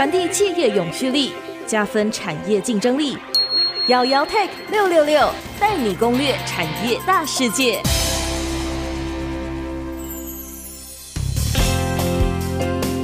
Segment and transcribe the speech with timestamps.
[0.00, 1.30] 传递企业永续力，
[1.66, 3.18] 加分产业竞争力。
[3.88, 5.30] 姚姚 Tech 六六六
[5.60, 7.82] 带你攻略产业大世界。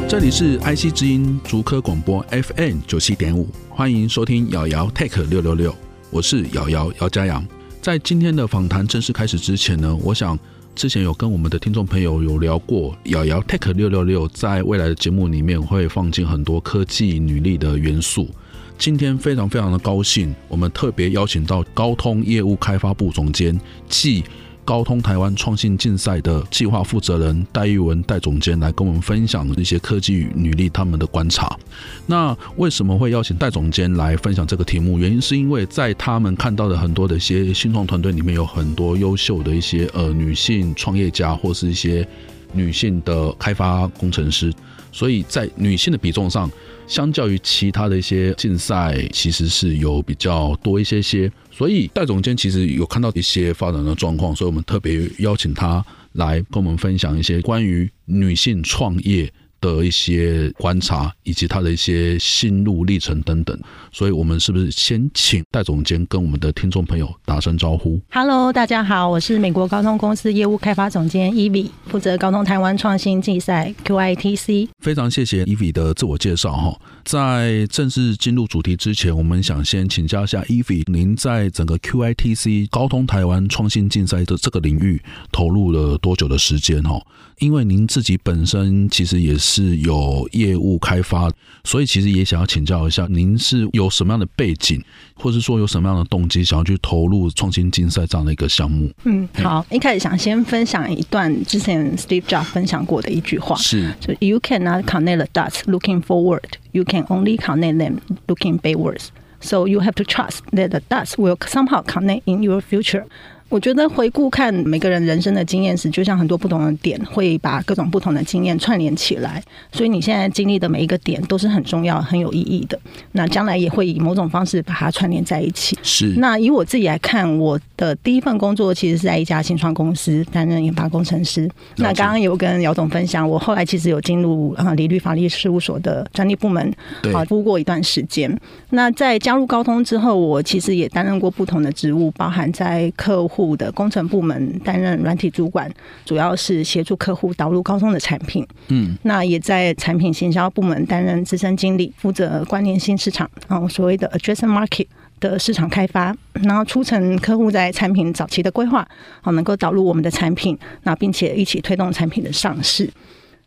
[0.08, 5.76] 这里是 IC 之音竹科广播 FM 九七点五，欢迎收听姚姚 Tech 六六六，
[6.08, 7.46] 我是姚姚姚佳阳。
[7.82, 10.38] 在今天的访谈正式开始之前呢，我想。
[10.76, 18.28] 之前有跟我们的听众朋友有聊过，瑶瑶 Tech 六六六在未来的节目里面会放进很多科技女力的元素。
[18.76, 23.58] 今天非常非常的高兴，我们特别邀请到高通业务开发部总监
[23.88, 24.22] 暨。
[24.66, 31.56] 高通台湾创新竞赛的计划负责人戴玉文戴总监来跟我们分享一些科技与女力他们的观察。
[32.04, 34.98] 那为什么会邀请戴总监来分享这个题目？
[34.98, 42.06] 原因是因为在他们看到的很多的一些新创团队里面，有很多优秀的一些呃女性创业家，或是一些
[42.52, 44.52] 女性的开发工程师，
[44.96, 46.50] 所以在女性的比重上。
[46.88, 59.28] 相较于其他的一些竞赛，其实是有比较多一些些，所以戴总监其实有看到一些发展的状况，所以我们特别邀请他来跟我们分享一些关于女性创业
[59.66, 63.58] 的一些观察，以及他的一些心路历程等等，
[63.92, 74.68] 所以我们是不是先请戴总监跟我们的听众朋友打声招呼？Hello，大家好，我是美国高通公司业务开发总监 Evie，负责高通台湾创新竞赛 QITC。
[74.78, 87.00] 非常谢谢 Evie 的自我介绍哈，在正式进入主题之前，我们想先请教一下 Evie，您在整个 QITC 高通台湾创新竞赛的这个领域投入了多久的时间哈？
[87.38, 91.30] 因为您自己本身其实也是有业务开发，
[91.64, 94.82] 所以其实也想要请教一下，您是有什么样的背景，
[95.14, 98.90] 或是说有什么样的动机，想要去投入创新竞赛这样的一个项目？
[99.04, 107.98] 嗯，好，一开始想先分享一段之前 Steve Jobs 分享过的一句话，是，就 You cannot connect the dots looking forward, you can only connect them
[108.26, 109.08] looking backwards.
[109.38, 113.04] So you have to trust that the dots will somehow connect in your future.
[113.48, 119.40] 我觉得回顾看每个人人生的经验时，就像很多不同的点会把各种不同的经验串联起来，
[119.70, 122.76] 所以你现在经历的每一个点都是很重要、很有意义的。
[123.12, 125.78] 那将来也会以某种方式把它串联在一起。
[125.84, 126.14] 是。
[126.18, 131.48] 那以我自己来看，我的第一份工作其实是在一家新创公司担任研发工程师。
[131.76, 136.74] 那刚刚有跟姚总分享，我后来其实有进入啊理律法律事务所的专利部门，
[137.14, 138.36] 啊服务过一段时间。
[138.70, 143.35] 那在加入高通之后，我其实也担任过不同的职务，包含在客户。
[143.36, 145.70] 户的工程部门担任软体主管，
[146.06, 148.46] 主要是协助客户导入高通的产品。
[148.68, 154.86] 嗯，那也在产品行销部门担任资深经理，负责关联新市场，然后所谓的 adjacent market
[155.20, 158.88] 的市场开发，然后促成客户在产品早期的规划，
[159.20, 162.90] 好能够导入我们的产品，那并且一起推动产品的上市。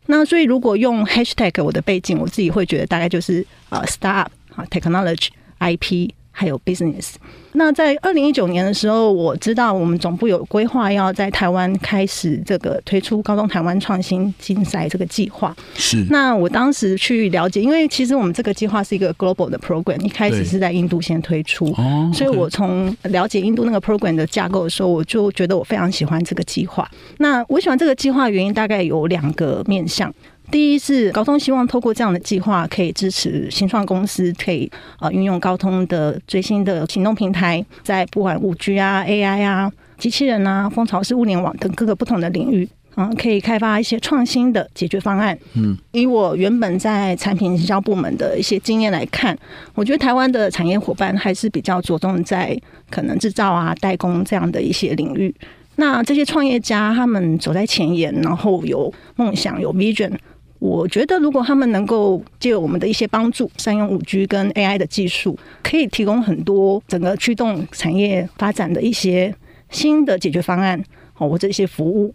[0.06, 5.28] 那所以如果用 hashtag 我的背景，我自己会觉得大概就是呃 startup 啊 technology
[5.58, 6.10] IP。
[6.40, 7.16] 还有 business。
[7.52, 15.54] 那在二零一九年的时候，我知道我们总部有规划要在台湾开始这个推出高中台湾创新竞赛这个计划。
[15.74, 16.06] 是。
[16.08, 21.66] 那我当时去了解，因为其实我们这个计划是一个 global 的 program，一开始是在印度先推出。
[21.76, 22.10] 哦。
[22.14, 26.90] 所以我从了解印度那个 program 的架构的时候，我就觉得我非常喜欢这个计划。
[27.18, 30.10] 那我喜欢这个计划原因大概有两个面向。
[30.50, 45.38] 第一是高通希望透过这样的计划，可以支持新创公司可以呃运用高通的最新的行动平台，在不管五 G 啊、AI 啊、机器人啊、蜂巢式物联网等各个不同的领域，嗯，可以开发一些创新的解决方案。
[45.54, 49.38] 嗯，以我原本在产品营销部门的一些经验来看，
[49.74, 52.60] 我觉得台湾的产业伙伴还是比较着重在
[52.90, 55.32] 可能制造啊、代工这样的一些领域。
[55.76, 60.12] 那这些创业家他们走在前沿，然后有梦想、有 vision。
[60.60, 69.34] 我觉得，如果他们能够借我们的一些帮助，善用五 G 跟 AI 的技术，可以提供很多整个驱动产业发展的一些
[69.70, 70.78] 新的解决方案，
[71.16, 72.14] 哦，或者一些服务。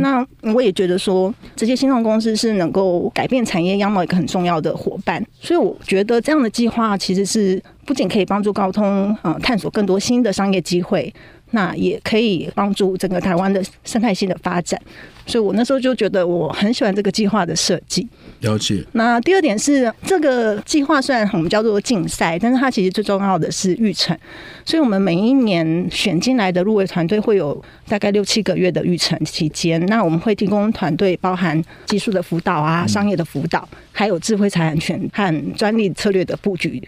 [0.00, 5.24] 那我也觉得说，这些新创公司是能够改变产业样貌一个很重要的伙伴。
[5.40, 11.14] 所以，我觉得这样的计划其实是不仅可以帮助高通啊探索更多新的商业机会。
[11.54, 14.78] 那也可以帮助整个台湾的生态系的发展，
[15.24, 18.06] 所以我那时候就觉得我很喜欢这个计划的设计。
[18.40, 18.84] 了解。
[18.92, 24.16] 那第二点是，这个计划虽然我们叫做竞赛，但是它其实最重要的是预成。
[24.64, 36.82] 所以我们每一年选进来的入围团队会有大概六七个月的预成期间，那我们会提供团队包含技术的辅导啊、商业的辅导，还有智慧财产权和专利策略的布局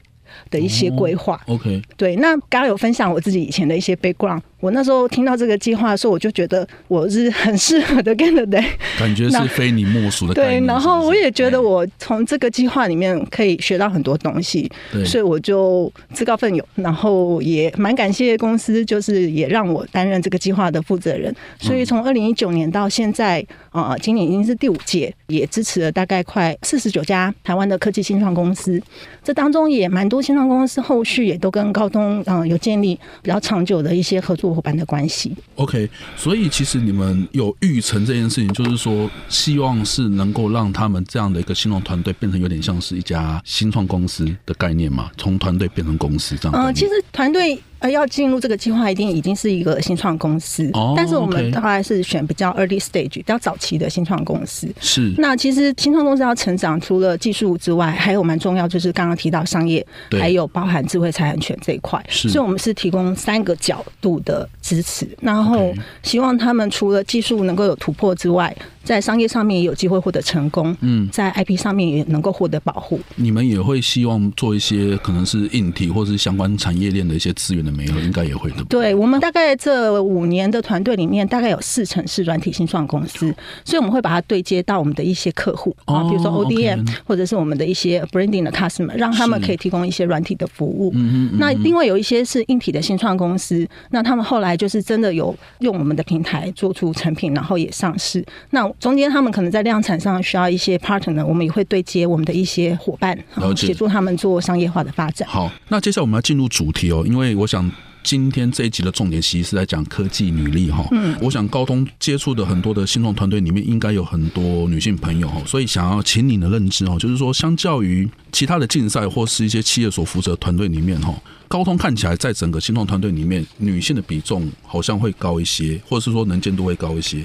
[0.50, 1.40] 的一些规划。
[1.46, 1.80] OK。
[1.96, 4.40] 对，那刚刚有分享我自己以前的一些 background。
[4.60, 8.64] 我那时候听到这个计划的时候，我就觉得我是很适合的 candidate，
[8.98, 10.62] 感觉是非你莫属的概念。
[10.62, 21.34] 对，然后我也觉得我从这个计划里面可以学到很多东西，对，所以我就自告奋勇，然后也蛮感谢公司，就是也让我担任这个计划的负责人。
[21.60, 28.82] 所以从二零一九年到现在，啊、呃，今年已经是第五届，也支持了大概快四十九家台湾的科技新创公司。
[29.22, 34.45] 这当中也蛮多新创公司后续也都跟高通嗯、呃、有建立比较长久的一些合作。
[34.54, 46.56] 伙伴的关系，OK，所以其实你们有预成这件事情，就是说希望是能够让他们这样的一个新创团队变成有点像是一家新创公司的概念嘛，从团队变成公司这样。
[46.56, 47.60] 嗯，其实团队。
[47.78, 50.68] 呃，要进入这个计划，一定已经是一个新创公司。
[50.72, 54.68] 哦，但是我们大概是选比较 early stage、比较早期的新创公司。
[54.80, 55.12] 是。
[55.18, 62.02] 那其实新创公司要成长，除了技术之外，还有蛮重要，就是刚刚提到商业，还有包含智慧财产权这一块。
[62.08, 62.28] 是。
[62.28, 68.54] 所以我们是提供三个角度的支持，然后希望他们除了技术能够有突破之外。
[68.86, 73.00] 在商业上面也有机会获得成功，嗯，在 IP 上面也能够获得保护。
[73.16, 78.62] 你们也会希望做一些可能是硬体或是相关产业链的一些资源的媒合，应该也会的。
[78.68, 83.34] 对，我们大概这五年的团队里面，大概有四成是软体新创公司，
[83.64, 90.92] 所以我们会把它对接到我们的一些客户啊，比如说 ODM 或者是我们的一些 branding 的 customer，让他们可以提供一些软体的服务。
[90.94, 91.38] 嗯嗯。
[91.38, 98.24] 那另外有一些是硬体的新创公司，那他们后来就是真的有用我们的平台做出成品，然后也上市。
[98.50, 103.18] 那中间他们可能在量产上需要一些 partner，我们也会对接我们的一些伙伴，
[103.56, 105.26] 协助他们做商业化的发展。
[105.28, 107.70] 好，那接下来我们要进入主题哦，因为我想
[108.02, 110.86] 今天这一集的重点其实是在讲科技女力哈。
[110.92, 121.12] 嗯，我想高通接触的很多的新创团队里面，应该有很多女性朋友哈，所以想要请你的认知哦，就是说，相较于其他的竞赛或是一些企业所负责团队里面哈，
[121.48, 127.24] 高通看起来在整个新创团队里面，女性的比重好像会高一些，或者是说能见度会高一些。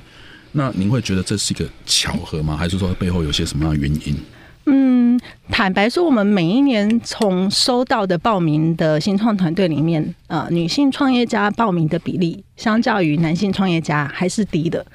[0.53, 2.57] 那您会觉得这是一个巧合吗？
[2.57, 4.15] 还是说背后有些什么样的原因？
[4.65, 5.19] 嗯，
[5.49, 14.85] 坦白说，我们每一年从收到的报名的新创团队里面，呃，女性创业家报名的比例，相较于男性创业家还是低的。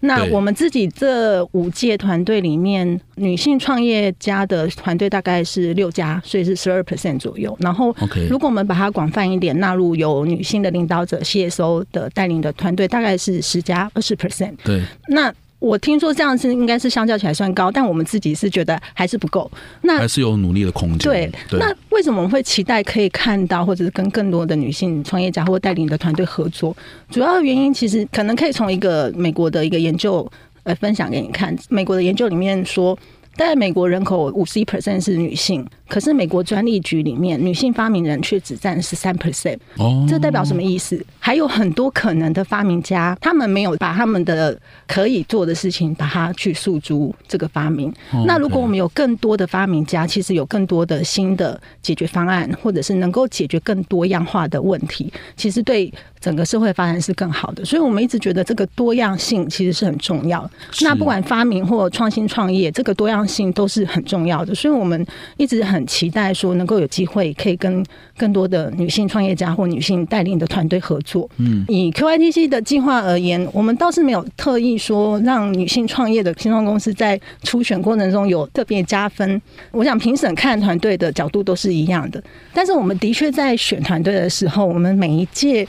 [0.00, 7.56] 那我们自己这五届团队里面，女性创业家的团队大概是六家，所以是十二 percent 左右。
[7.60, 7.94] 然后，
[8.30, 14.54] 如果我们把它广泛一点，纳入有女性的领导者 CSO 的带领的团队，大概是十家二十 percent。
[14.62, 15.34] 对，那。
[15.58, 19.50] 我听说这样是应该是相较起来算高，但我们自己是觉得还是不够。
[19.82, 20.98] 那还是有努力的空间。
[20.98, 26.76] 对，那为什么我们会期待可以看到，或者是跟更多的女性创业家或带领的团队合作？
[27.10, 30.30] 主要的原因其实可能可以从一个美国的一个研究
[30.64, 31.56] 来分享给你看。
[31.68, 32.98] 美国的研究里面说。
[33.36, 39.58] 在美国人口五十一 percent 是女性，可是美国专利局里面女性发明人却只占十三 percent。
[39.76, 41.04] 哦，这代表什么意思？
[41.18, 47.92] 还有很多可能的发明家，他们没有把他们的可以做的事情，把它去诉诸这个发明。
[48.26, 55.92] 那如果我们有更多的发明家，其实有更多的新的解决方案，或者是能够解决更多样化的问题，其实对。
[56.18, 60.50] 整个社会发展是更好的，所以我们一直觉得这个多样性其实是很重要。
[60.80, 64.52] 那不管发明或创新创业，这个多样性都是很重要的。
[64.52, 65.06] 所以我们
[65.36, 67.84] 一直很期待说能够有机会可以跟
[68.16, 71.28] 更多的女性创业家或女性带领的团队合作。
[71.38, 79.42] 嗯，以 QITC 的计划而言，我们倒是没有特意说让女性创业的新创公司在初选过程中有特别加分。
[79.72, 82.22] 我想评审看团队的角度都是一样的，
[82.54, 85.66] 但是我们的确在选团队的时候，我们每一届。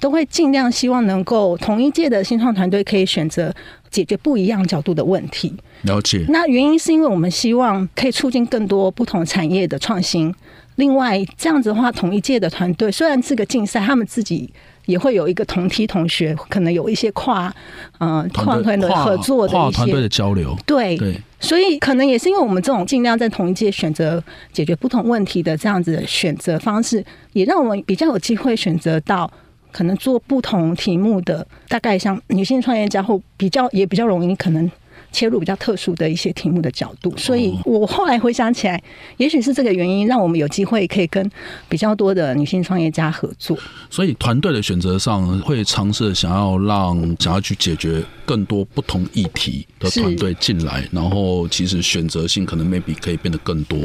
[0.00, 3.52] 都会尽量希望能够同一届的新创团队可以选择
[3.90, 5.54] 解决不一样角度的问题。
[5.82, 6.24] 了解。
[6.28, 10.34] 那原因是因为我们希望可以促进更多不同产业的创新。
[10.76, 14.48] 另外，这样子的话，同一届的团队虽然是个竞赛，他们自己
[14.86, 17.52] 也会有一个同梯同学，可能有一些跨
[17.98, 20.56] 呃跨团的合作的一些团队的交流。
[20.64, 21.20] 对对。
[21.40, 29.30] 所以可能也是因为我们这种尽量在同一届选择解决不同问题的这样子的选择方式，也让我们比较有机会选择到。
[29.72, 34.70] 可能做不同题目的，大概像女性创业家或比较也比较容易可能
[35.10, 38.82] 切入比较特殊的一些题目的角度，所以我后来回想起来，
[39.16, 41.30] 也许是这个原因，让我们有机会可以跟
[41.68, 43.56] 比较多的女性创业家合作。
[43.88, 53.78] 所以团队的选择上，会尝试想要让想要去解决更多不同议题的团队进来，然后其实选择性可能 maybe 可以变得更多。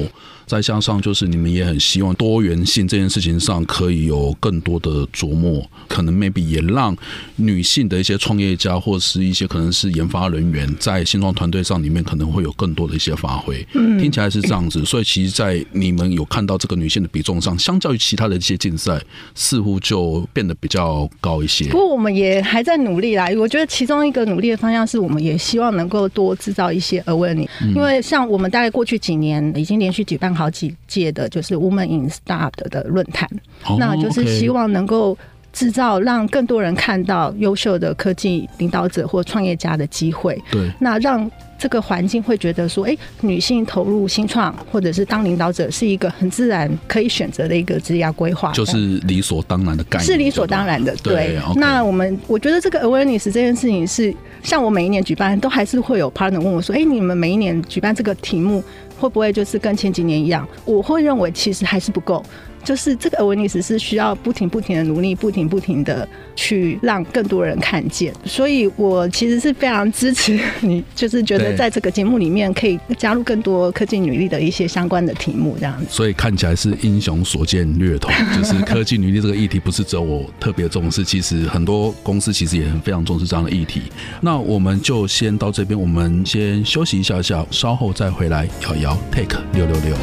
[0.45, 6.95] 再加上就是你们也很希望多元性这件事情上可以有更多的琢磨，可能 maybe 也让
[7.35, 11.03] 女性的一些创业家或是一些可能是研发人员在。
[11.13, 13.63] 新创团队上里面可能会有更多的一些发挥。
[13.73, 18.99] 嗯，听起来是这样子，所以其实，在你们有看到这个女性的比重上，相较于其他的一些竞赛，
[19.35, 21.65] 似乎就变得比较高一些。
[21.65, 23.27] 不过我们也还在努力啦。
[23.37, 33.29] 我觉得其中一个努力的方向是我们也希望能够多制造一些 awareness，因为像我们大概过去几年已经连续举办好几届的，就是 Women in Startup 的论坛，
[33.77, 35.17] 那就是希望能够。
[35.53, 40.35] 制造让更多人看到优秀的科技领导者或创业家的机会。
[40.49, 50.95] 对，那让这个环境会觉得说，哎、欸，女性投入新创或者是当领导者是一个很自然可以选择的一个职业规划，就是理所当然的概念，是理所当然的。
[51.03, 54.11] 对，那我们我觉得这个 awareness 这件事情是，
[54.41, 58.63] 像我每一年举办，都还是会有 partner 问我说，哎、欸，你们每一年举办这个题目
[59.03, 60.47] 会不会就是跟前几年一样？
[60.63, 62.23] 我会认为其实还是不够。
[62.63, 68.13] 就是这个 awareness 是需要不停不停的努力，不停不停的去让更多人看见。
[68.23, 75.87] 所以我其实是非常支持你，就是觉得在这个节目里面可以加入更多科技女力的一些相关的题目，这样子。
[75.89, 83.81] 所以看起来是英雄所见略同， 就是科技女力这个议题不是只有我特别重视，其实很多公司其实也很非常重视这样的议题。
[84.21, 88.47] 那我们就先到这边，我们先休息一下下，稍后再回来。
[88.61, 89.95] 瑶瑶 Take 六六六。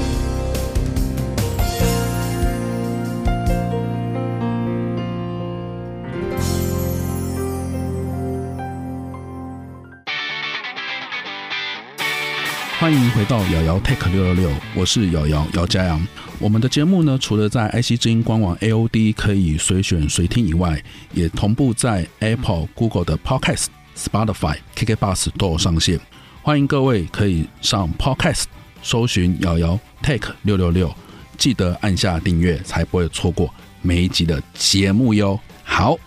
[12.78, 16.00] 欢迎回到瑶瑶 Tech 六六六，我是瑶瑶姚佳阳。
[16.38, 20.82] 我们的节目呢，除了在 IC 之音官网 AOD 可以随选随听以外，
[21.12, 26.00] 也同步在 Apple、Google 的 Podcast、Spotify、KKBox 都有上线。
[26.40, 28.44] 欢迎各位可以上 Podcast
[28.82, 30.94] 搜寻瑶瑶 take 六六六，
[31.36, 35.38] 记得按下订阅，才不会错过每一集的节目哟。
[35.62, 35.98] 好。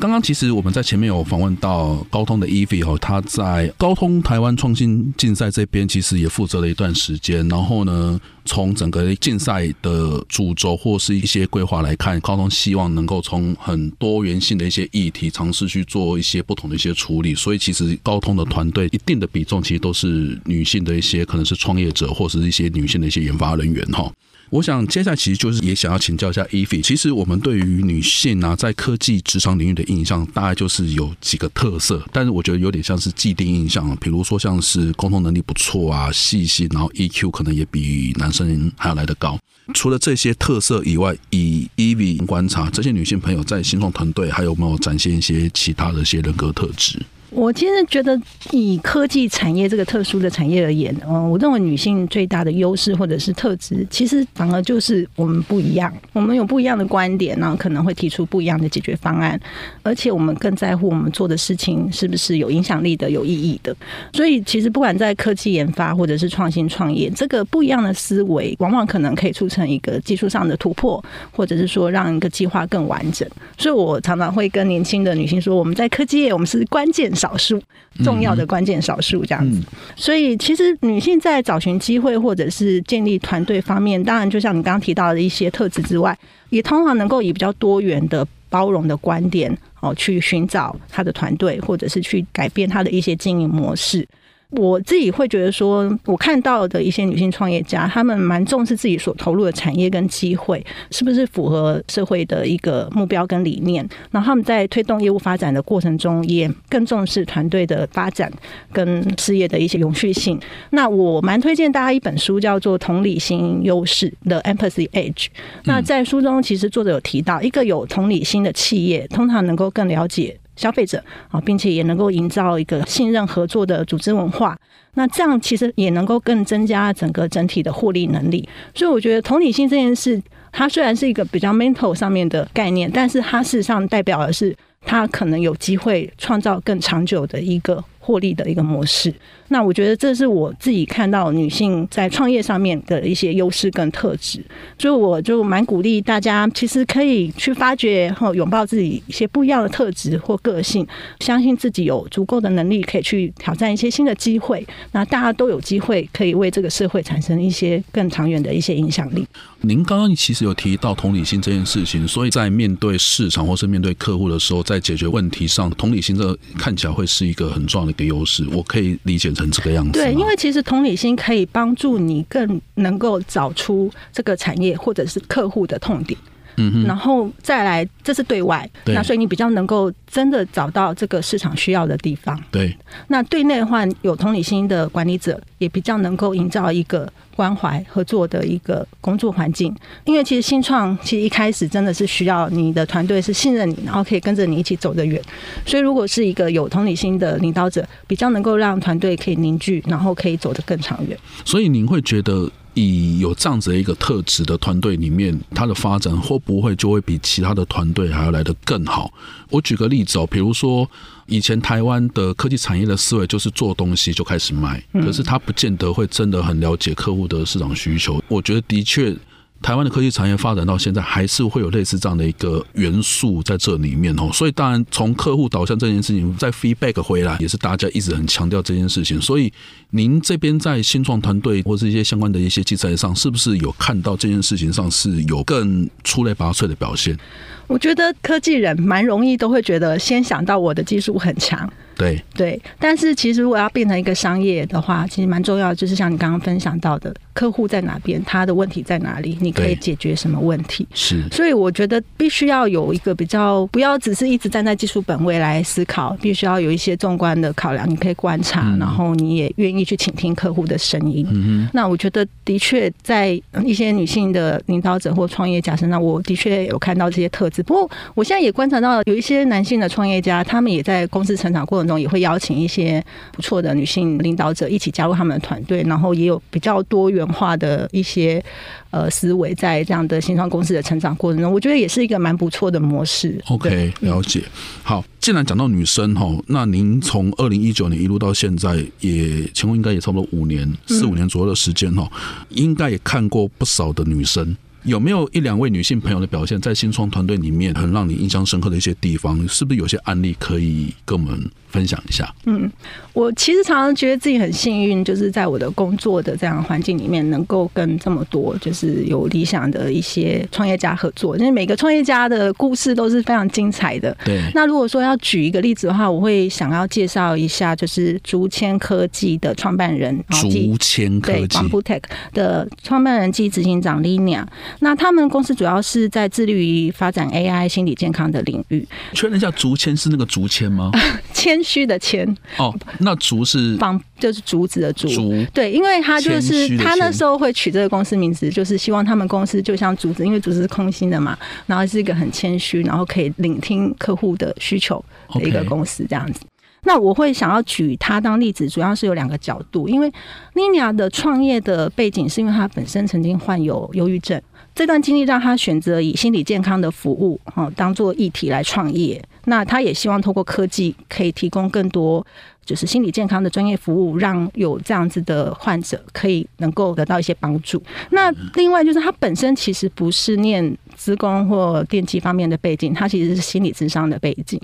[0.00, 7.46] 刚刚其实我们在前面有访问到高通的 e v 哦，他在高通台湾创新竞赛这边其实也负责了一段时间。
[7.48, 17.34] 然后呢，从整个竞赛的主轴或是一些规划来看，高通希望能够从很多元性的一些议题尝试去做一些不同的一些处理。
[17.34, 24.08] 所以其实高通的团队一定的比重其实都是女性的一些可能是创业者或是一些女性的一些研发人员哈。
[24.50, 39.38] 我想接下来其实就是也想要请教一下 evi 其实我们对于女性啊在科技职场领域的印象大概就是有几个特色，但是我觉得有点像是既定印象，比如说像是沟通能力不错啊、细心，然后 EQ 可能也比男生还要来得高。
[39.74, 46.98] 除了这些特色以外，以 Evie 观察这些女性朋友在新创团队还有没有展现一些其他的一些人格特质？
[47.30, 48.18] 我其实觉得，
[48.52, 59.38] 以科技产业这个特殊的产业而言，嗯，我认为女性最大的优势或者是特质，其实反而就是我们不一样，我们有不一样的观点，然后可能会提出不一样的解决方案，
[59.82, 63.76] 而且我们更在乎我们做的事情是不是有影响力的、有意义的。
[64.14, 73.28] 所以，其实不管在科技研发或者是创新创业，这个不一样的思维，往往可能可以促成一个技术上的突破，或者是说让一个计划更完整。
[73.58, 77.12] 所以我常常会跟年轻的女性说，我们在科技业，我们是关键。
[77.18, 77.60] 少数
[78.04, 79.60] 重要的关键少数这样子，
[79.96, 86.16] 所以其实女性在找寻机会或者是建立团队方面，当然就像你刚刚提到的一些特质之外，
[86.50, 94.06] 也通常能够以比较多元的包容的观点哦，去寻找她的团队，或者是去改变她的一些经营模式。
[94.52, 103.86] 我自己会觉得说，我看到的一些女性创业家，她们蛮重视自己所投入的产业跟机会是不是符合社会的一个目标跟理念。
[104.10, 108.32] 然后他们在推动业务发展的过程中，也更重视团队的发展
[108.72, 110.40] 跟事业的一些永续性。
[110.70, 115.26] 那我蛮推荐大家一本书，叫做《同理心优势》的 Empathy Edge。
[115.64, 120.38] 那在书中，其实作者有提到，一个有同理心的企业，通常能够更了解。
[120.58, 124.58] 消费者啊，并且也能够营造一个信任合作的组织文化，
[124.94, 128.46] 那这样其实也能够更增加整个整体的获利能力。
[128.74, 139.12] 所以我觉得同理心这件事，它虽然是一个比较 mental 上面的概念，但是它事实上代表的是，它可能有机会创造更长久的一个获利的一个模式。
[139.48, 144.42] 那我觉得这是我自己看到女性在创业上面的一些优势跟特质，
[144.78, 150.86] 所以我就蛮鼓励大家，其实可以去发掘和拥抱自己一些不一样的特质或个性，
[151.20, 154.66] 相信自己有足够的能力可以去挑战一些新的机会。
[154.92, 159.26] 那大家都有机会可以为这个社会产生一些更长远的一些影响力。
[159.62, 168.44] 您刚刚其实有提到同理心这件事情，所以在面对市场或是面对客户的时候，在解决问题上，同理心这看起来会是一个很重要的个优势。
[168.52, 169.28] 我可以理解。
[169.28, 176.18] 成这个样子，对，因为其实同理心可以帮助你更能够找出这个产业或者是客户的痛点。
[176.58, 182.38] 嗯，然后再来，这是对外，对，那所以你比较能够真的找到这个市场需要的地方。
[182.50, 189.74] 对，那对内的话，有同理心的管理者也比较能够营造一个关怀合作的一个工作环境。
[190.04, 195.22] 因为其实新创其实一开始真的是需要你的团队是信任你，然后可以跟着你一起走得远。
[195.64, 201.16] 所以如果是一个有同理心的领导者，比较能够让团队可以凝聚，然后可以走得更长远。
[201.44, 202.50] 所以您会觉得？
[202.78, 209.12] 以有这样子的一个特质的团队里面，它的发展会不会就会比其他的团队还要来得更好？
[209.50, 210.88] 我举个例子哦，比如说
[211.26, 218.22] 以前台湾的科技产业的思维就是做东西就开始卖，可是他不见得会真的很了解客户的市场需求。
[218.28, 219.16] 我觉得的确。
[219.60, 224.30] 台湾的科技产业发展到现在，还是会有类似这样的一个元素在这里面哦。
[224.32, 229.20] 所以，当然从客户导向这件事情在 feedback 回来，也是大家一直很强调这件事情。
[229.20, 229.52] 所以，
[229.90, 237.18] 您这边在新创团队或者一些相关的一些机制上，是不是有看到这件事情上是有更出类拔萃的表现？
[237.66, 241.70] 我觉得科技人蛮容易都会觉得先想到我的技术很强。
[241.98, 250.86] 对对，但是其实如果要变成一个商业的话，其实蛮重要的，就是像你刚刚分享到的，客户在哪边，他的问题在哪里，你可以解决什么问题？
[250.94, 257.88] 是，所以我觉得必须要有一个比较，不要只是一直站在技术本位来思考，必须要有一些纵观的考量。
[257.90, 261.26] 你可以观察，嗯、然后你也愿意去倾听客户的声音。
[261.30, 263.30] 嗯哼，那我觉得的确在
[263.64, 267.60] 一些女性的领导者或创业家身上，我的确有看到这些特质。
[267.62, 278.44] 不过我现在也观察到有一些男性的创业家，他们也在公司成长过程中也会邀请一些不错的女性领导者一起加入他们的团队，然后也有比较多元化的一些
[278.90, 283.42] 呃思维在这样的新创公司的成长过程中，我觉得也是一个蛮不错的模式。
[283.48, 284.42] OK，了解。
[284.82, 292.10] 好，既然讲到女生哈，那您从二零一九年一路到现在，也前后应该也差不多五年四五年左右的时间哈，
[292.50, 294.56] 应该也看过不少的女生。
[294.84, 299.46] 有没有一两位女性朋友的表现，在新创团队里面很让你印象深刻的一些地方？
[299.48, 302.32] 是不是有些案例可以跟我们分享一下？
[302.46, 302.70] 嗯，
[303.12, 311.36] 我其实常常觉得自己很幸运，就是在我的工作的这样环境里面，能够跟这么多就是有理想的一些创业家合作。
[311.36, 314.16] 因为每个创业家的故事都是非常精彩的。
[314.24, 314.40] 对。
[314.54, 324.44] 那如果说要举一个例子的话，我会想要介绍一下，就是竹签科技的创办人，竹签科技对 Bamboo Tech 的创办人暨执行长 Linia。
[324.80, 328.86] 那他们公司主要是在致力于发展 AI 心理健康的领域。
[329.12, 330.90] 确认一下，竹签是那个竹签吗？
[331.58, 332.24] 谦虚的谦
[332.56, 335.08] 哦，那竹是绑，就是竹子的竹。
[335.08, 346.40] 竹对，因为他就是他那时候会取这个公司名字，就是希望他们公司就像竹子，因为竹子是空心的嘛，然后是一个很谦虚，然后可以聆听客户的需求的一个公司这样子。
[346.84, 350.10] 那我会想要举他当例子，主要是有两个角度，因为
[350.54, 354.40] Linia 的创业的背景是因为他本身曾经患有忧郁症。
[354.74, 359.20] 这段经历让他选择以心理健康的服务哈当做议题来创业。
[359.48, 362.24] 那他也希望透过科技可以提供更多
[362.64, 367.82] 就是心理健康的专业服务，让有这样子的患者可以能够得到一些帮助。
[368.10, 370.76] 那另外就是他本身其实不是念。
[370.98, 374.60] 资工或电机方面的背景，他其实是心理智商的背景，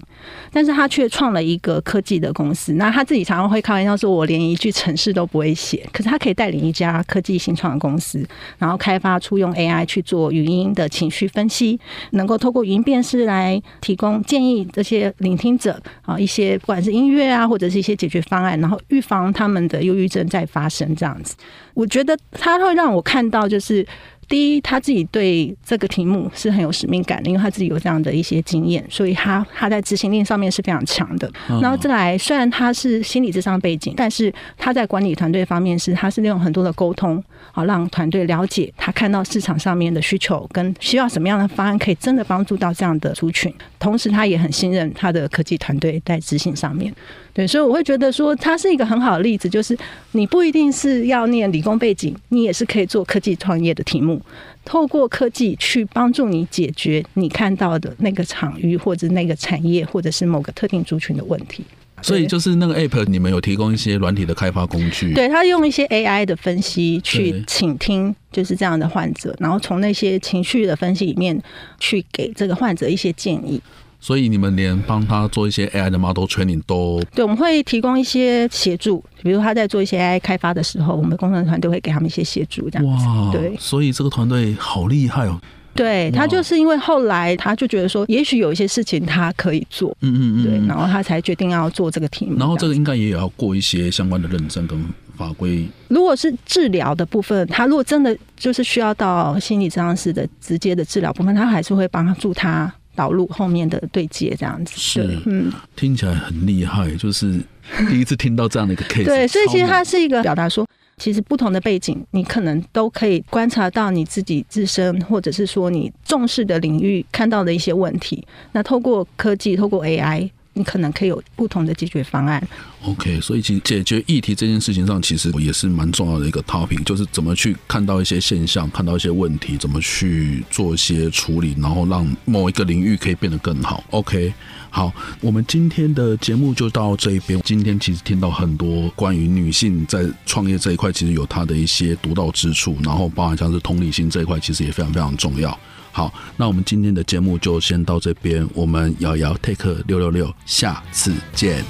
[0.53, 2.73] 但是他却创了一个科技的公司。
[2.73, 8.27] 那他自己常常会开玩笑说：“我连一句程式都不会写。”可是他可以带领一家科技新创的公司，
[8.59, 11.79] 然后开发出用 AI 去做语音的情绪分析，
[12.11, 20.95] 能够透过语音辨识来提供建议这些聆听者啊一些不管是音乐啊或者是一些解决方案，然后预防他们的忧郁症再发生。
[20.97, 21.37] 这样子，
[21.75, 23.87] 我觉得他会让我看到就是。
[24.35, 31.31] 第一，他自己对这个题目是很有使命感的，因为他自己有这样的一些经验，所以他他在执行力上面是非常强的。
[31.63, 43.55] 然后再来，虽然他是心理智商背景，但是他在管理团队方面是他是利用很多的沟通，好让团队了解他看到市场上面的需求跟需要什么样的方案，可以真的帮助到这样的族群。
[43.79, 46.93] 同时，他也很信任他的科技团队在执行上面。
[47.33, 49.77] 对，所以我会觉得说，他是一个很好的例子，就是
[50.13, 54.23] 你不一定是要念理工背景，你也是可以做科技创业的题目，
[54.65, 61.65] 透过科技去帮助你解决你看到的那个场域或者那个产业或者是某个特定族群的问题。
[62.03, 65.15] 所以就是那个 App，你们有提供一些软体的开发工具？
[65.15, 71.41] 对，他用一些 AI 的分析去倾听，就是这样的患者，然后从那些情绪的分析里面
[71.81, 73.59] 去给这个患者一些建议。
[74.05, 83.07] 所以你们连帮他做一些 AI 的 model training 都对，我们会提供一些协助，比如他在做一些 AI 开发的时候，我们的工程团队会给他们一些协助，这样子。
[83.07, 85.41] 哇，对，所以这个团队好厉害哦。
[85.75, 92.39] 对，他就是因为后来他就觉得说，也许有一些事情他可以做，嗯嗯嗯，对，然后他才决定要做这个题目。
[92.39, 94.79] 然后这个应该也有要过一些相关的认证跟
[95.17, 95.67] 法规？
[95.89, 104.75] 如果是治疗的部分，他如果真的就是需要到心理治疗师的直接的治疗部分，他还是会帮助他导入后面的对接这样子。
[104.77, 107.41] 是，嗯，听起来很厉害，就是
[107.89, 109.05] 第一次听到这样的一个 case。
[109.05, 118.27] 对，所以其实它是一个表达说，其实不同的背景，你可能都可以观察到你自己自身，或者是说你重视的领域看到的一些问题。
[118.53, 120.31] 那透过科技，透过 AI。
[120.55, 122.43] 你可能可以有不同的解决方案。
[122.83, 133.83] OK，所以其实解决议题这件事情上，其实也是蛮重要的一个 topic，就是怎么去看到一些现象，看到一些问题，怎么去做一些处理，然后让某一个领域可以变得更好。
[133.91, 134.33] OK，
[134.71, 137.41] 好，我们今天的节目就到这一边。
[137.43, 145.59] 今天其实听到很多关于女性在创业这一块，其实有她的一些独到之处，然后包含像是同理心这一块，其实也非常非常重要。
[145.95, 151.65] 好，那我们今天的节目就先到这边，我们瑶瑶 Take 六六六，下次见。